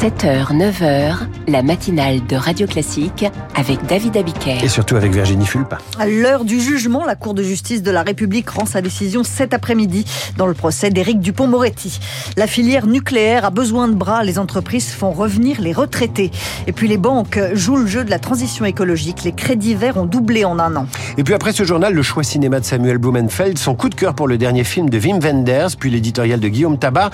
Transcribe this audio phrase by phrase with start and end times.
[0.00, 3.24] 7h, 9h, la matinale de Radio Classique
[3.54, 4.62] avec David Abiker.
[4.62, 5.78] Et surtout avec Virginie Fulpa.
[5.98, 9.52] À l'heure du jugement, la Cour de justice de la République rend sa décision cet
[9.52, 10.04] après-midi
[10.36, 12.00] dans le procès d'Éric Dupont-Moretti.
[12.36, 16.30] La filière nucléaire a besoin de bras, les entreprises font revenir les retraités.
[16.66, 19.24] Et puis les banques jouent le jeu de la transition écologique.
[19.24, 20.86] Les crédits verts ont doublé en un an.
[21.18, 24.14] Et puis après ce journal, le choix cinéma de Samuel Blumenfeld, son coup de cœur
[24.14, 27.10] pour le dernier film de Wim Wenders, puis l'éditorial de Guillaume Tabar.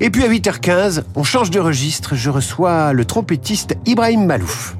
[0.00, 4.76] Et puis à 8h15, on change de registre je reçois le trompettiste Ibrahim Malouf.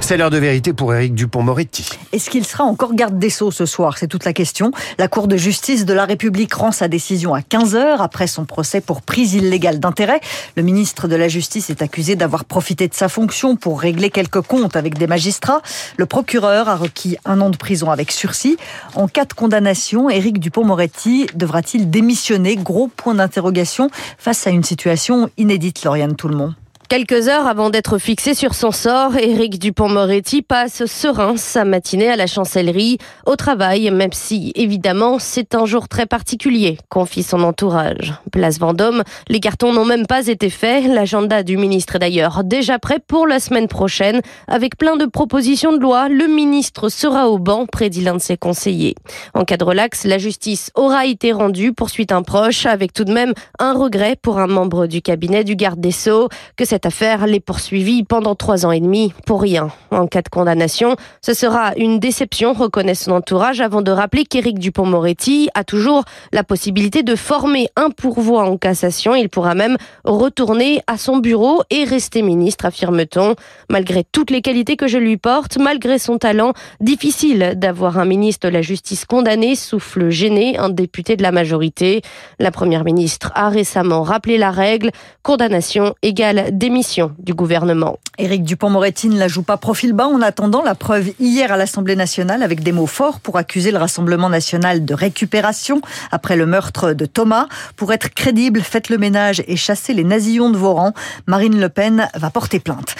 [0.00, 1.86] C'est l'heure de vérité pour Éric Dupont-Moretti.
[2.12, 3.98] Est-ce qu'il sera encore garde des Sceaux ce soir?
[3.98, 4.70] C'est toute la question.
[4.96, 8.80] La Cour de justice de la République rend sa décision à 15h après son procès
[8.80, 10.20] pour prise illégale d'intérêt.
[10.56, 14.40] Le ministre de la Justice est accusé d'avoir profité de sa fonction pour régler quelques
[14.40, 15.60] comptes avec des magistrats.
[15.98, 18.56] Le procureur a requis un an de prison avec sursis.
[18.94, 22.56] En cas de condamnation, Éric Dupont-Moretti devra-t-il démissionner?
[22.56, 26.54] Gros point d'interrogation face à une situation inédite, Lauriane Tout-le-Monde.
[26.88, 32.16] Quelques heures avant d'être fixé sur son sort, Éric Dupont-Moretti passe serein sa matinée à
[32.16, 38.14] la chancellerie, au travail, même si, évidemment, c'est un jour très particulier, confie son entourage.
[38.32, 40.86] Place Vendôme, les cartons n'ont même pas été faits.
[40.86, 44.22] L'agenda du ministre est d'ailleurs déjà prêt pour la semaine prochaine.
[44.46, 48.38] Avec plein de propositions de loi, le ministre sera au banc, prédit l'un de ses
[48.38, 48.94] conseillers.
[49.34, 53.12] En cas de relax, la justice aura été rendue, poursuit un proche, avec tout de
[53.12, 56.86] même un regret pour un membre du cabinet du garde des Sceaux, que cette cette
[56.86, 59.72] affaire l'est poursuivie pendant trois ans et demi pour rien.
[59.90, 64.60] En cas de condamnation, ce sera une déception, reconnaît son entourage, avant de rappeler qu'Éric
[64.60, 69.16] Dupont-Moretti a toujours la possibilité de former un pourvoi en cassation.
[69.16, 73.34] Il pourra même retourner à son bureau et rester ministre, affirme-t-on.
[73.68, 78.46] Malgré toutes les qualités que je lui porte, malgré son talent, difficile d'avoir un ministre
[78.46, 82.02] de la Justice condamné, souffle gêné un député de la majorité.
[82.38, 84.92] La première ministre a récemment rappelé la règle,
[85.24, 87.98] condamnation égale démission du gouvernement.
[88.18, 91.96] Éric Dupont-Moretti ne la joue pas profil bas en attendant la preuve hier à l'Assemblée
[91.96, 95.80] nationale avec des mots forts pour accuser le Rassemblement national de récupération
[96.12, 97.46] après le meurtre de Thomas.
[97.76, 100.92] Pour être crédible, faites le ménage et chassez les nazillons de vos rangs.
[101.26, 102.96] Marine Le Pen va porter plainte.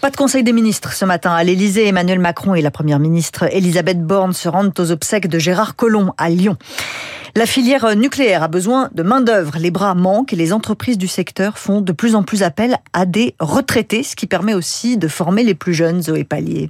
[0.00, 1.32] Pas de conseil des ministres ce matin.
[1.32, 5.40] À l'Élysée, Emmanuel Macron et la première ministre Elisabeth Borne se rendent aux obsèques de
[5.40, 6.56] Gérard Collomb à Lyon.
[7.38, 9.58] La filière nucléaire a besoin de main-d'œuvre.
[9.60, 13.06] Les bras manquent et les entreprises du secteur font de plus en plus appel à
[13.06, 16.68] des retraités, ce qui permet aussi de former les plus jeunes, Zoé Pallier.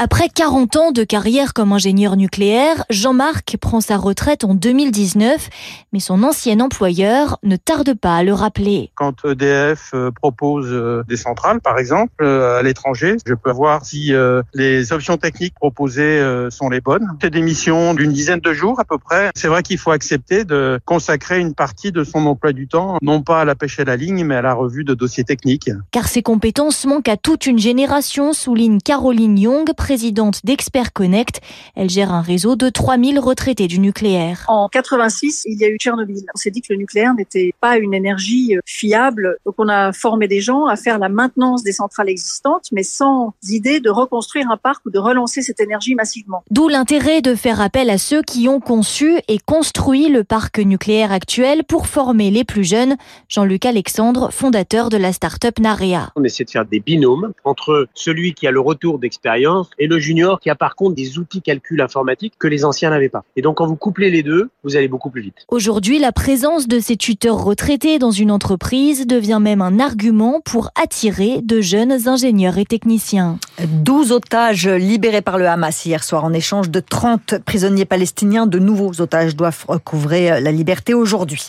[0.00, 5.50] Après 40 ans de carrière comme ingénieur nucléaire, Jean-Marc prend sa retraite en 2019,
[5.92, 8.92] mais son ancien employeur ne tarde pas à le rappeler.
[8.94, 13.84] Quand EDF euh, propose euh, des centrales, par exemple, euh, à l'étranger, je peux voir
[13.84, 14.12] si
[14.54, 17.08] les options techniques proposées sont les bonnes.
[17.20, 19.30] C'est des missions d'une dizaine de jours à peu près.
[19.34, 23.22] C'est vrai qu'il faut accepter de consacrer une partie de son emploi du temps, non
[23.22, 25.70] pas à la pêche à la ligne, mais à la revue de dossiers techniques.
[25.90, 31.40] Car ses compétences manquent à toute une génération, souligne Caroline Young, présidente d'Expert Connect.
[31.74, 34.44] Elle gère un réseau de 3000 retraités du nucléaire.
[34.46, 36.26] En 86, il y a eu Tchernobyl.
[36.34, 39.38] On s'est dit que le nucléaire n'était pas une énergie euh, fiable.
[39.46, 43.32] Donc on a formé des gens à faire la maintenance des centrales existantes, mais sans
[43.48, 46.42] idée de reconstruire un parc ou de relancer cette énergie massivement.
[46.50, 51.12] D'où l'intérêt de faire appel à ceux qui ont conçu et construit le parc nucléaire
[51.12, 52.96] actuel pour former les plus jeunes.
[53.30, 56.12] Jean-Luc Alexandre, fondateur de la start-up Narea.
[56.14, 59.98] On essaie de faire des binômes entre celui qui a le retour d'expérience et le
[59.98, 63.24] junior qui a par contre des outils calcul informatique que les anciens n'avaient pas.
[63.36, 65.34] Et donc quand vous couplez les deux, vous allez beaucoup plus vite.
[65.48, 70.70] Aujourd'hui, la présence de ces tuteurs retraités dans une entreprise devient même un argument pour
[70.80, 73.38] attirer de jeunes ingénieurs et techniciens.
[73.62, 78.46] 12 otages libérés par le Hamas hier soir en échange de 30 prisonniers palestiniens.
[78.46, 81.46] De nouveaux otages doivent recouvrer la liberté aujourd'hui.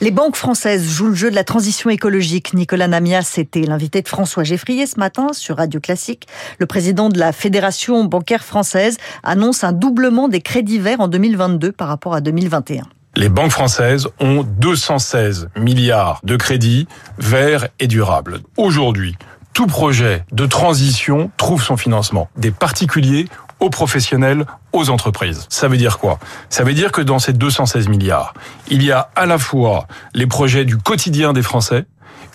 [0.00, 2.54] Les banques françaises jouent le jeu de la transition écologique.
[2.54, 6.26] Nicolas Namias était l'invité de François Geffrier ce matin sur Radio Classique.
[6.58, 11.08] Le président de la Fédération Fédération bancaire française annonce un doublement des crédits verts en
[11.08, 12.82] 2022 par rapport à 2021.
[13.16, 16.86] Les banques françaises ont 216 milliards de crédits
[17.16, 18.40] verts et durables.
[18.58, 19.16] Aujourd'hui,
[19.54, 23.28] tout projet de transition trouve son financement, des particuliers
[23.60, 25.46] aux professionnels, aux entreprises.
[25.48, 26.18] Ça veut dire quoi?
[26.50, 28.34] Ça veut dire que dans ces 216 milliards,
[28.68, 31.86] il y a à la fois les projets du quotidien des Français,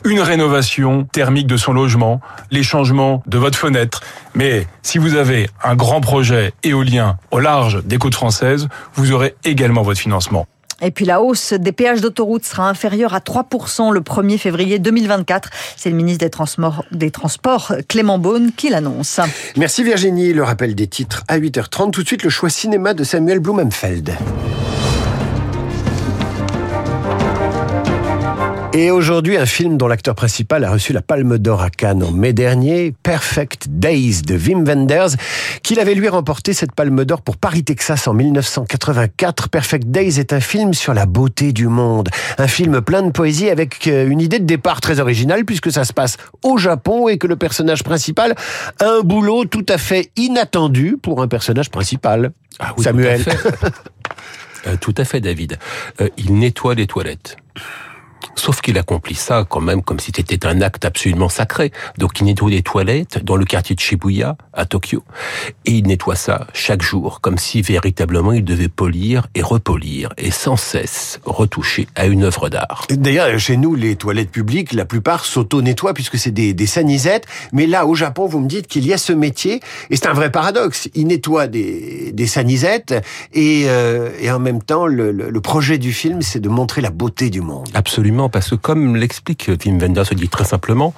[0.05, 4.01] une rénovation thermique de son logement, les changements de votre fenêtre.
[4.33, 9.35] Mais si vous avez un grand projet éolien au large des côtes françaises, vous aurez
[9.43, 10.47] également votre financement.
[10.81, 15.49] Et puis la hausse des péages d'autoroute sera inférieure à 3% le 1er février 2024.
[15.75, 19.19] C'est le ministre des Transports, des Transports Clément Beaune qui l'annonce.
[19.57, 20.33] Merci Virginie.
[20.33, 21.91] Le rappel des titres à 8h30.
[21.91, 24.15] Tout de suite le choix cinéma de Samuel Blumenfeld.
[28.71, 32.11] Et aujourd'hui, un film dont l'acteur principal a reçu la Palme d'Or à Cannes en
[32.11, 35.15] mai dernier, Perfect Days de Wim Wenders,
[35.63, 39.49] qu'il avait lui remporté cette Palme d'Or pour Paris, Texas en 1984.
[39.49, 42.09] Perfect Days est un film sur la beauté du monde.
[42.37, 45.83] Un film plein de poésie avec euh, une idée de départ très originale puisque ça
[45.83, 48.35] se passe au Japon et que le personnage principal
[48.79, 52.33] a un boulot tout à fait inattendu pour un personnage principal.
[52.59, 53.23] Ah oui, Samuel.
[53.23, 53.73] Tout à fait,
[54.67, 55.57] Euh, tout à fait David.
[56.01, 57.37] Euh, il nettoie les toilettes.
[58.35, 61.71] Sauf qu'il accomplit ça quand même comme si c'était un acte absolument sacré.
[61.97, 65.03] Donc il nettoie les toilettes dans le quartier de Shibuya, à Tokyo.
[65.65, 70.31] Et il nettoie ça chaque jour, comme si véritablement il devait polir et repolir, et
[70.31, 72.85] sans cesse retoucher à une œuvre d'art.
[72.89, 77.25] D'ailleurs, chez nous, les toilettes publiques, la plupart s'auto-nettoient puisque c'est des, des sanisettes.
[77.53, 80.13] Mais là, au Japon, vous me dites qu'il y a ce métier, et c'est un
[80.13, 80.89] vrai paradoxe.
[80.95, 82.93] Ils nettoient des, des sanisettes,
[83.33, 86.81] et, euh, et en même temps, le, le, le projet du film, c'est de montrer
[86.81, 87.67] la beauté du monde.
[87.73, 90.93] Absolument, parce que comme l'explique Wim Wenders, se dit très simplement,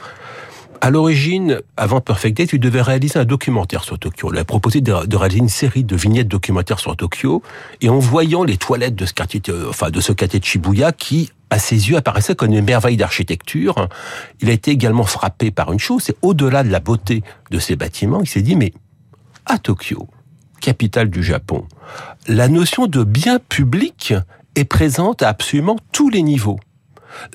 [0.83, 4.31] à l'origine, avant Perfect Day, tu devais réaliser un documentaire sur Tokyo.
[4.33, 7.43] Il a proposé de, réaliser une série de vignettes documentaires sur Tokyo,
[7.81, 11.31] et en voyant les toilettes de ce quartier, enfin de ce quartier de Shibuya, qui
[11.51, 13.89] à ses yeux apparaissait comme une merveille d'architecture,
[14.39, 17.75] il a été également frappé par une chose, c'est au-delà de la beauté de ces
[17.75, 18.73] bâtiments, il s'est dit mais
[19.45, 20.07] à Tokyo,
[20.61, 21.67] capitale du Japon,
[22.27, 24.13] la notion de bien public
[24.55, 26.59] est présente à absolument tous les niveaux.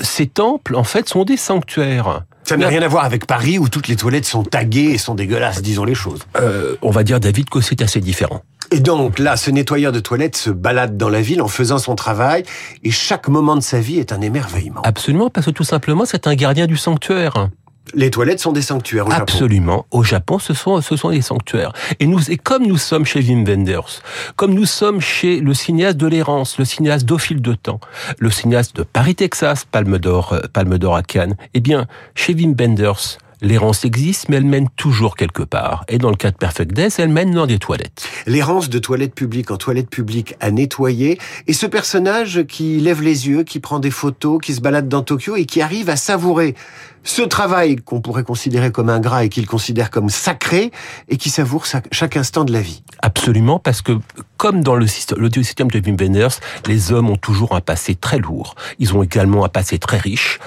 [0.00, 2.22] Ces temples, en fait, sont des sanctuaires.
[2.44, 5.16] Ça n'a rien à voir avec Paris où toutes les toilettes sont taguées et sont
[5.16, 6.20] dégueulasses, disons les choses.
[6.36, 8.42] Euh, on va dire, David, que c'est assez différent.
[8.70, 11.94] Et donc là, ce nettoyeur de toilettes se balade dans la ville en faisant son
[11.94, 12.44] travail
[12.82, 14.82] et chaque moment de sa vie est un émerveillement.
[14.82, 17.48] Absolument, parce que tout simplement, c'est un gardien du sanctuaire.
[17.94, 19.06] Les toilettes sont des sanctuaires.
[19.10, 19.86] Absolument.
[19.90, 21.72] Au Japon, ce sont, ce sont des sanctuaires.
[22.00, 24.02] Et nous, et comme nous sommes chez Wim Wenders,
[24.36, 27.80] comme nous sommes chez le cinéaste de l'errance, le cinéaste d'au fil de temps,
[28.18, 32.34] le cinéaste de Paris, Texas, Palme d'Or, euh, Palme d'Or à Cannes, eh bien, chez
[32.34, 35.84] Wim Wenders, L'errance existe, mais elle mène toujours quelque part.
[35.88, 38.08] Et dans le cas de Perfect Days, elle mène dans des toilettes.
[38.26, 41.16] L'errance de toilettes publiques en toilettes publiques à nettoyer.
[41.46, 45.02] Et ce personnage qui lève les yeux, qui prend des photos, qui se balade dans
[45.02, 46.56] Tokyo et qui arrive à savourer
[47.04, 50.72] ce travail qu'on pourrait considérer comme ingrat et qu'il considère comme sacré
[51.08, 52.82] et qui savoure chaque instant de la vie.
[53.00, 53.92] Absolument, parce que
[54.36, 57.94] comme dans le système, le système de Wim Wenders, les hommes ont toujours un passé
[57.94, 58.56] très lourd.
[58.80, 60.40] Ils ont également un passé très riche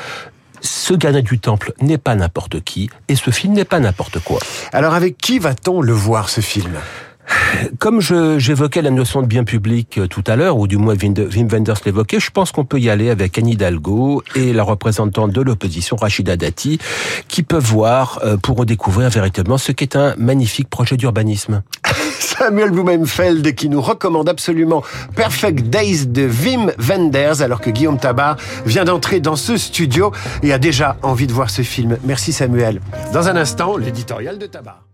[0.62, 4.40] ce gardien du temple n'est pas n'importe qui et ce film n'est pas n'importe quoi.
[4.74, 6.74] Alors avec qui va-t-on le voir ce film?
[7.78, 11.76] Comme j'évoquais la notion de bien public tout à l'heure, ou du moins Wim Wenders
[11.86, 15.96] l'évoquait, je pense qu'on peut y aller avec Anne Hidalgo et la représentante de l'opposition,
[15.96, 16.80] Rachida Dati,
[17.28, 21.62] qui peuvent voir pour découvrir véritablement ce qu'est un magnifique projet d'urbanisme.
[22.40, 24.82] Samuel Blumenfeld qui nous recommande absolument
[25.14, 30.54] Perfect Days de Wim Wenders alors que Guillaume Tabar vient d'entrer dans ce studio et
[30.54, 31.98] a déjà envie de voir ce film.
[32.06, 32.80] Merci Samuel.
[33.12, 34.89] Dans un instant, l'éditorial de Tabar.